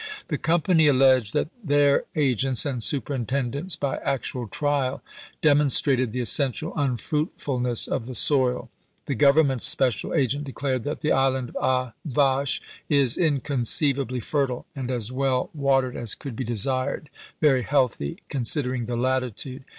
The 0.29 0.39
company 0.39 0.87
alleged 0.87 1.31
that 1.33 1.49
their 1.63 2.05
agents 2.15 2.65
and 2.65 2.81
superinten 2.81 3.51
dents, 3.51 3.75
by 3.75 3.97
actual 3.97 4.47
trial, 4.47 5.03
demonstrated 5.43 6.11
the 6.11 6.21
essential 6.21 6.71
unf 6.71 7.07
ruitf 7.11 7.45
ulness 7.45 7.87
of 7.87 8.07
the 8.07 8.15
soil; 8.15 8.71
the 9.05 9.15
Grovernment's 9.15 9.67
special 9.67 10.15
agent 10.15 10.45
declared 10.45 10.85
that" 10.85 11.01
The 11.01 11.11
Island 11.11 11.51
of 11.55 11.87
A' 11.87 11.93
Vache 12.03 12.61
is 12.89 13.15
inconceivably 13.15 14.21
fertile, 14.21 14.65
and 14.75 14.89
as 14.89 15.11
well 15.11 15.51
watered 15.53 15.95
as 15.95 16.15
could 16.15 16.35
be 16.35 16.43
desired— 16.45 17.11
very 17.39 17.61
healthy, 17.61 18.23
considering 18.27 18.87
the 18.87 18.97
latitude 18.97 19.65